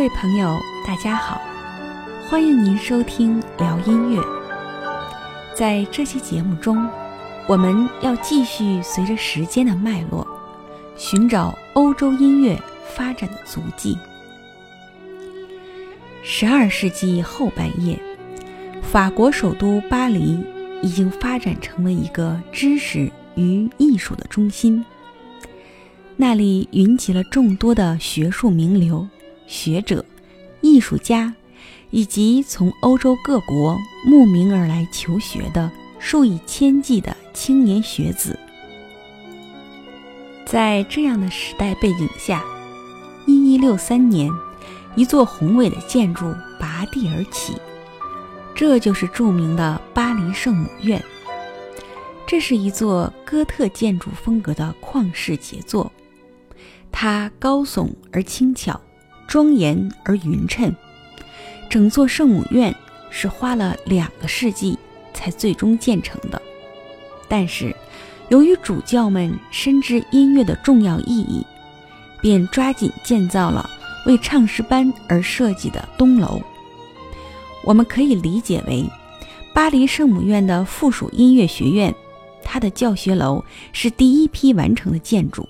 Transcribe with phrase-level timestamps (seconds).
[0.00, 1.42] 各位朋友，大家好，
[2.26, 4.18] 欢迎您收听聊音乐。
[5.54, 6.88] 在这期节目中，
[7.46, 10.26] 我们要继续随着时间的脉络，
[10.96, 12.58] 寻找欧洲音乐
[12.96, 13.94] 发展的足迹。
[16.22, 18.00] 十二世纪后半叶，
[18.80, 20.42] 法国首都巴黎
[20.80, 24.82] 已经发展成为一个知识与艺术的中心，
[26.16, 29.06] 那里云集了众多的学术名流。
[29.50, 30.04] 学者、
[30.60, 31.34] 艺术家，
[31.90, 33.76] 以及从欧洲各国
[34.06, 35.68] 慕名而来求学的
[35.98, 38.38] 数以千计的青年学子，
[40.46, 42.44] 在这样的时代背景下，
[43.26, 44.30] 一一六三年，
[44.94, 47.54] 一座宏伟的建筑拔地而起，
[48.54, 51.02] 这就是著名的巴黎圣母院。
[52.24, 55.90] 这是一座哥特建筑风格的旷世杰作，
[56.92, 58.80] 它高耸而轻巧。
[59.30, 60.74] 庄严而匀称，
[61.68, 62.74] 整座圣母院
[63.10, 64.76] 是花了两个世纪
[65.14, 66.42] 才最终建成的。
[67.28, 67.72] 但是，
[68.28, 71.46] 由于主教们深知音乐的重要意义，
[72.20, 73.70] 便抓紧建造了
[74.04, 76.42] 为唱诗班而设计的东楼。
[77.62, 78.84] 我们可以理解为，
[79.54, 81.94] 巴黎圣母院的附属音乐学院，
[82.42, 85.48] 它的教学楼是第一批完成的建筑，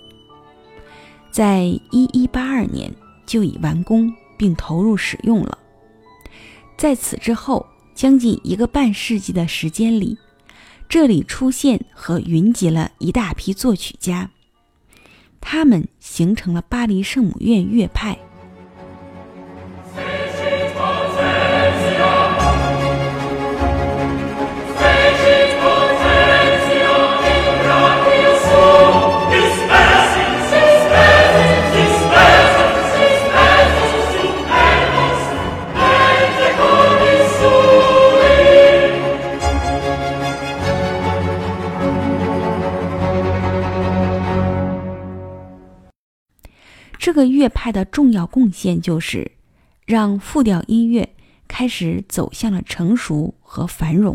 [1.31, 2.93] 在一一八二年。
[3.31, 5.57] 就已完工并投入使用了。
[6.77, 7.65] 在此之后，
[7.95, 10.19] 将近一个半世纪的时间里，
[10.89, 14.29] 这里出现和云集了一大批作曲家，
[15.41, 18.19] 他们形成了巴黎圣母院乐派。
[47.41, 49.33] 乐派的重要贡献就是，
[49.87, 51.09] 让复调音乐
[51.49, 54.15] 开始走向了成熟和繁荣。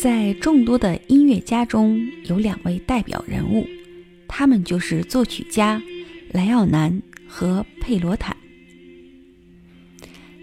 [0.00, 3.66] 在众多的音乐家中有两位代表人物，
[4.26, 5.82] 他们就是作曲家
[6.32, 8.34] 莱奥南和佩罗坦。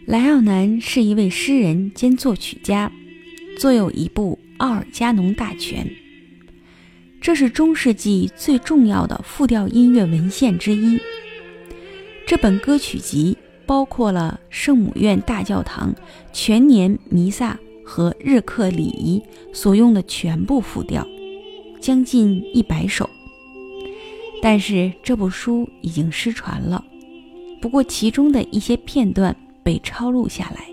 [0.05, 2.91] 莱奥南是一位诗人兼作曲家，
[3.57, 5.83] 作有一部《奥尔加农大全》。
[7.25, 10.99] 这是中世纪最重要的复调音乐文献之一。
[12.27, 15.91] 这本歌曲集包括了圣母院大教堂
[16.31, 19.19] 全年弥撒和日课礼仪
[19.51, 21.03] 所用的全部复调，
[21.81, 23.09] 将近一百首。
[24.39, 26.85] 但是这部书已经失传了，
[27.59, 30.67] 不过其中的一些片段被抄录下来。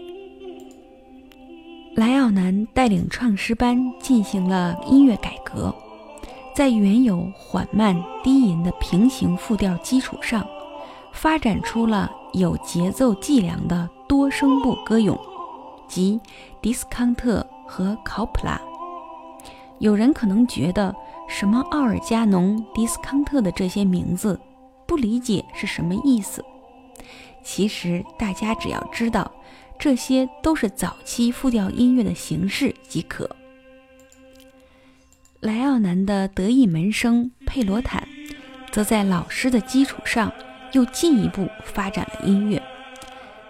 [1.95, 5.75] 莱奥南带领创诗班进行了音乐改革。
[6.55, 10.47] 在原有缓慢低吟的平行复调基础上，
[11.13, 15.19] 发展出了有节奏计量的多声部歌咏，
[15.89, 16.21] 即
[16.61, 18.61] 迪斯康特和考普拉。
[19.79, 20.95] 有人可能觉得
[21.27, 24.39] 什么奥尔加农、迪斯康特的这些名字
[24.87, 26.45] 不理解是什么意思。
[27.43, 29.29] 其实大家只要知道
[29.79, 33.29] 这些都是早期复调音乐的形式即可。
[35.43, 38.07] 莱奥南的得意门生佩罗坦，
[38.71, 40.33] 则在老师的基础上
[40.71, 42.63] 又进一步发展了音乐。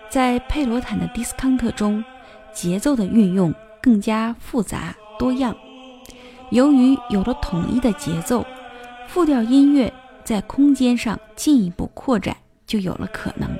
[0.08, 2.02] 在佩罗坦的迪斯康特中，
[2.50, 5.54] 节奏的运用更加复杂多样。
[6.50, 8.46] 由于有了统一的节奏，
[9.06, 9.92] 复调音乐
[10.24, 12.34] 在空间上进一步扩展
[12.66, 13.50] 就有了可能。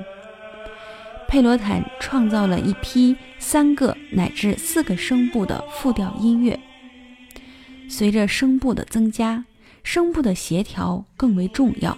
[1.27, 6.59] 佩罗坦创造了一批三个乃至四个声部的复调音乐。
[7.89, 9.45] 随着声部的增加，
[9.83, 11.97] 声部的协调更为重要，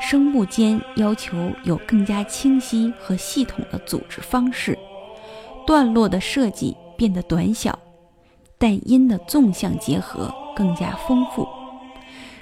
[0.00, 4.78] 声部间要求有更加清晰和系统的组织方式，
[5.66, 7.78] 段落的设计变得短小，
[8.58, 11.48] 但音的纵向结合更加丰富，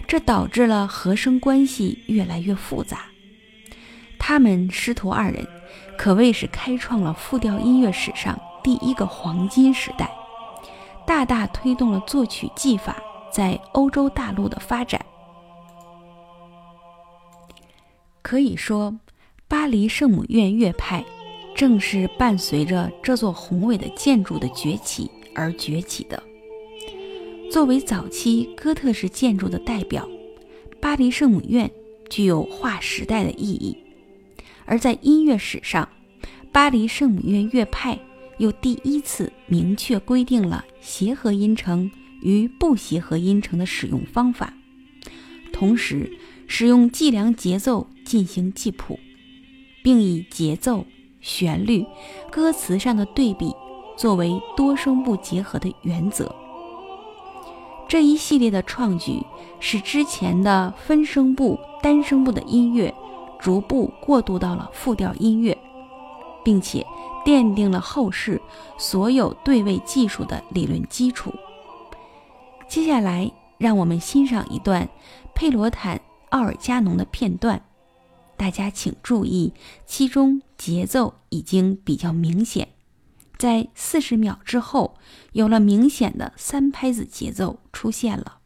[0.06, 3.06] 这导致了和声关系越来越复杂。
[4.18, 5.46] 他们师徒二人
[5.96, 10.10] 可谓是开创了复调音乐史上第一个黄金时代。
[11.06, 12.96] 大大推动了作曲技法
[13.32, 15.04] 在欧洲大陆的发展。
[18.22, 18.94] 可以说，
[19.46, 21.04] 巴黎圣母院乐派
[21.54, 26.20] 正是伴随着这座宏伟的建筑的崛起而崛起的。
[27.52, 30.08] 作为早期哥特式建筑的代表，
[30.80, 31.70] 巴黎圣母院
[32.10, 33.78] 具有划时代的意义。
[34.64, 35.88] 而在音乐史上，
[36.50, 37.96] 巴黎圣母院乐派
[38.38, 41.90] 又第一次明确规定了协和音程
[42.22, 44.52] 与不协和音程的使用方法，
[45.52, 46.10] 同时
[46.46, 48.98] 使用计量节奏进行记谱，
[49.82, 50.84] 并以节奏、
[51.20, 51.84] 旋律、
[52.30, 53.52] 歌词上的对比
[53.96, 56.34] 作为多声部结合的原则。
[57.88, 59.22] 这一系列的创举，
[59.60, 62.92] 使之前的分声部、单声部的音乐
[63.38, 65.56] 逐步过渡到了复调音乐，
[66.44, 66.84] 并且
[67.26, 68.40] 奠定了后世
[68.78, 71.34] 所有对位技术的理论基础。
[72.68, 73.28] 接下来，
[73.58, 74.88] 让我们欣赏一段
[75.34, 75.96] 佩罗坦·
[76.30, 77.60] 奥尔加农的片段，
[78.36, 79.52] 大家请注意，
[79.84, 82.68] 其中节奏已经比较明显。
[83.36, 84.94] 在四十秒之后，
[85.32, 88.38] 有了明显的三拍子节奏出现了。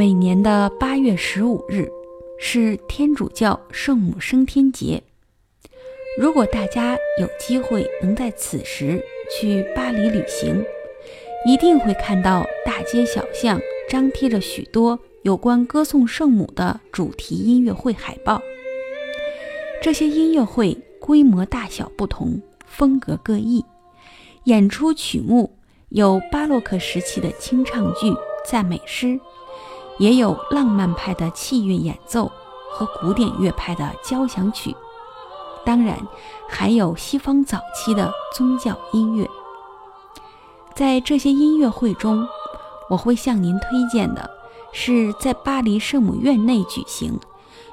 [0.00, 1.86] 每年的八月十五日
[2.38, 5.02] 是天主教圣母升天节。
[6.18, 10.64] 如果大家有机会能在此时去巴黎旅行，
[11.44, 13.60] 一定会看到大街小巷
[13.90, 18.40] 张贴着许多有关歌颂圣母的主题音乐会海报。
[19.82, 23.62] 这些音乐会规模大小不同，风格各异，
[24.44, 25.58] 演出曲目
[25.90, 28.10] 有巴洛克时期的清唱剧、
[28.46, 29.20] 赞美诗。
[30.00, 32.32] 也有浪漫派的器乐演奏
[32.72, 34.74] 和古典乐派的交响曲，
[35.62, 35.96] 当然
[36.48, 39.28] 还有西方早期的宗教音乐。
[40.74, 42.26] 在这些音乐会中，
[42.88, 44.30] 我会向您推荐的
[44.72, 47.20] 是在巴黎圣母院内举行、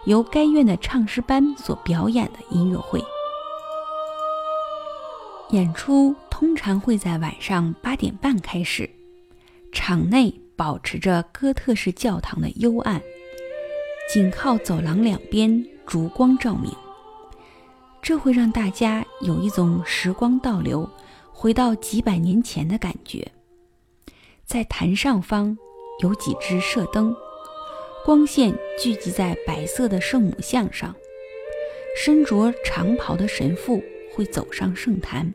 [0.04, 3.02] 由该院的唱诗班所表演的音乐会。
[5.52, 8.90] 演出通常会在晚上八点半开始，
[9.72, 10.42] 场内。
[10.58, 13.00] 保持着哥特式教堂的幽暗，
[14.12, 16.72] 仅靠走廊两边烛光照明，
[18.02, 20.90] 这会让大家有一种时光倒流，
[21.32, 23.32] 回到几百年前的感觉。
[24.46, 25.56] 在坛上方
[26.02, 27.16] 有几只射灯，
[28.04, 30.94] 光线聚集在白色的圣母像上。
[31.96, 35.34] 身着长袍的神父会走上圣坛，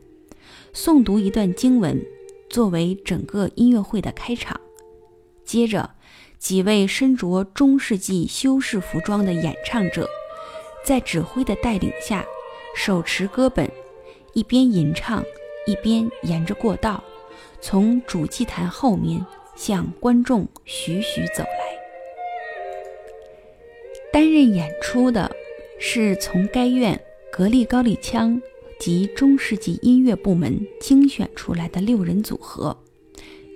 [0.73, 2.01] 诵读一段经文，
[2.49, 4.59] 作为整个音乐会的开场。
[5.53, 5.87] 接着，
[6.39, 10.09] 几位身着中世纪修饰服装的演唱者，
[10.83, 12.25] 在指挥的带领下，
[12.75, 13.69] 手持歌本，
[14.33, 15.23] 一边吟唱，
[15.67, 17.03] 一边沿着过道，
[17.61, 19.23] 从主祭坛后面
[19.55, 21.77] 向观众徐徐走来。
[24.11, 25.29] 担任演出的
[25.79, 26.99] 是从该院
[27.31, 28.41] 格力高丽腔
[28.79, 32.75] 及中世纪音乐部门精选出来的六人组合。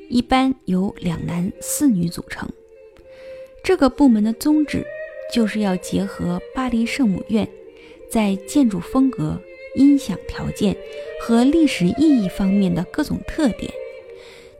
[0.10, 2.48] 一般由两男四女组成。
[3.64, 4.86] 这个部门的宗旨
[5.34, 7.48] 就是要结合巴黎圣母院
[8.10, 9.42] 在建筑风格、
[9.76, 10.76] 音响条件
[11.22, 13.72] 和历史意义方面的各种特点，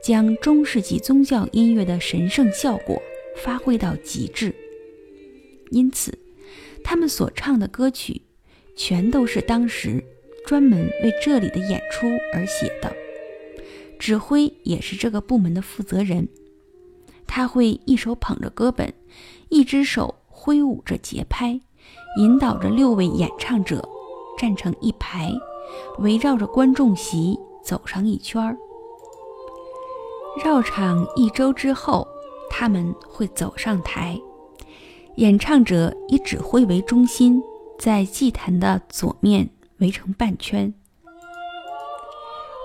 [0.02, 3.00] 将中世纪宗教音乐的神圣效果
[3.36, 4.54] 发挥到极致。
[5.70, 6.12] 因此，
[6.84, 8.20] 他们所唱的歌曲
[8.76, 10.04] 全都是当时
[10.46, 12.94] 专门为这里的演出而写的。
[13.98, 16.28] 指挥也是这个部门的负责人，
[17.26, 18.92] 他会一手捧着歌本，
[19.48, 21.60] 一只手挥舞着节拍，
[22.18, 23.86] 引导着六位演唱者
[24.38, 25.32] 站成一排，
[25.98, 28.56] 围绕着观众席走上一圈儿。
[30.44, 32.06] 绕场一周之后，
[32.48, 34.20] 他们会走上台，
[35.16, 37.42] 演唱者以指挥为中心，
[37.78, 40.72] 在祭坛的左面围成半圈。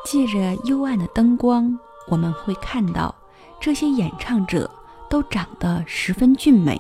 [0.06, 3.14] 借着幽暗的灯光，我们会看到
[3.60, 4.70] 这些演唱者
[5.10, 6.80] 都长得十分俊美，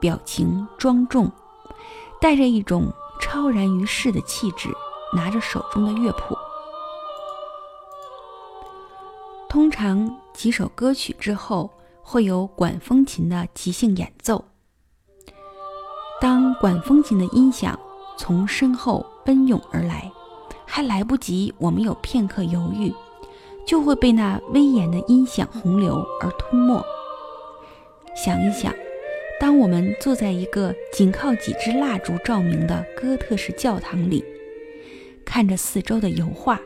[0.00, 1.30] 表情庄重，
[2.20, 4.68] 带着一种超然于世的气质，
[5.14, 6.36] 拿着手中的乐谱。
[9.48, 11.70] 通常几首歌曲之后，
[12.02, 14.44] 会有管风琴的即兴演奏。
[16.20, 17.78] 当管风琴的音响
[18.16, 20.10] 从身后奔涌而来，
[20.70, 22.92] 还来不及我们有片刻犹豫，
[23.66, 26.84] 就会被那威严的音响洪流而吞没。
[28.14, 28.72] 想一想，
[29.40, 34.22] 当我们坐在一个仅靠几支蜡烛照明的哥特式教堂里，
[35.24, 36.60] 看着四周的油画、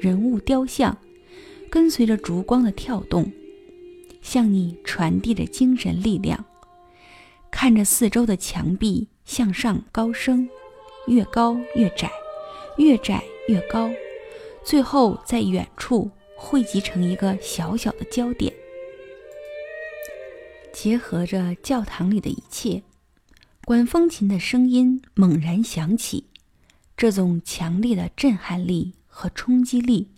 [0.00, 0.96] 人物雕像，
[1.70, 3.32] 跟随着烛光的跳动，
[4.20, 6.44] 向你传递着精神力量。
[7.50, 10.48] 看着四周的墙壁向上高升，
[11.06, 12.10] 越高越窄，
[12.76, 13.90] 越窄越高，
[14.64, 18.52] 最后在远处汇集成一个小小的焦点。
[20.72, 22.82] 结合着教堂里的一切，
[23.64, 26.26] 管风琴的声音猛然响起，
[26.96, 30.10] 这种强烈的震撼力和冲击力，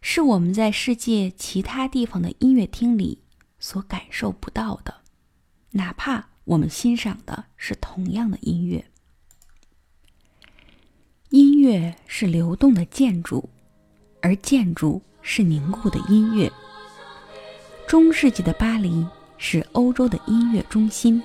[0.00, 3.18] 是我们在世界其他地方的音乐厅里
[3.58, 5.02] 所感受不到的，
[5.72, 6.28] 哪怕。
[6.44, 8.84] 我们欣赏的是同样的音乐。
[11.32, 13.48] 音乐是流动的建筑，
[14.20, 16.52] 而建筑是凝固的音乐。
[17.86, 19.06] 中世纪的巴黎
[19.38, 21.22] 是欧洲的音乐中心，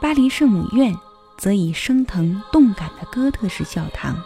[0.00, 0.96] 巴黎圣母院
[1.36, 4.16] 则以升腾动感的哥特式教堂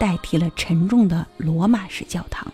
[0.00, 2.50] 代替了沉重的罗马式教堂，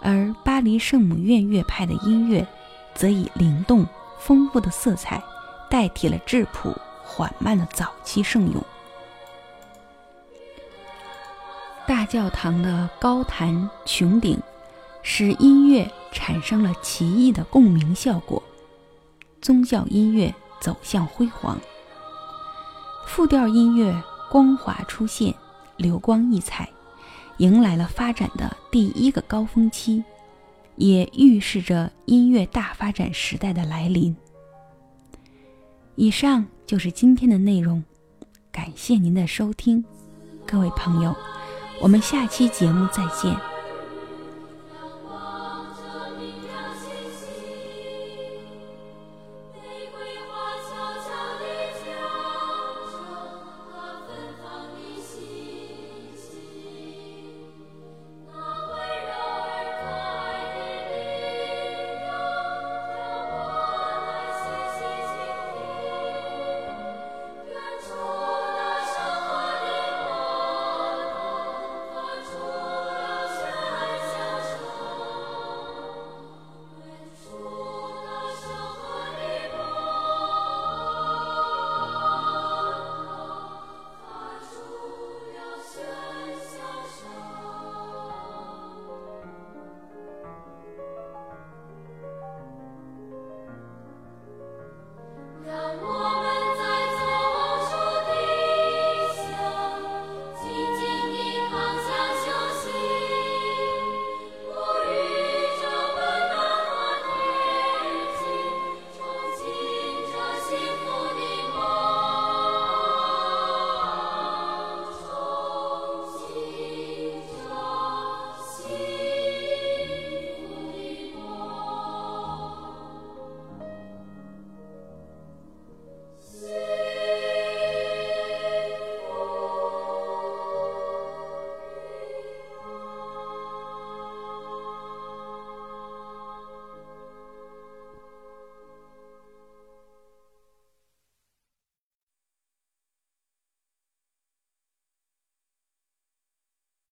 [0.00, 2.48] 而巴黎圣母院乐派的音乐
[2.94, 3.86] 则以灵动。
[4.18, 5.22] 丰富的色彩
[5.70, 6.74] 代替了质朴
[7.04, 8.64] 缓慢的早期圣咏。
[11.88, 14.38] 大教堂的高坛穹顶
[15.02, 18.42] 使音乐产生了奇异的共鸣效果，
[19.40, 21.58] 宗教音乐走向辉煌，
[23.06, 25.34] 复调音乐光华出现，
[25.78, 26.68] 流光溢彩，
[27.38, 30.04] 迎来了发展的第一个高峰期。
[30.76, 34.14] 也预示着音乐大发展时代的来临。
[35.96, 37.82] 以上就是今天的内容，
[38.52, 39.84] 感谢您的收听，
[40.46, 41.16] 各位朋友，
[41.80, 43.47] 我们下期节目再见。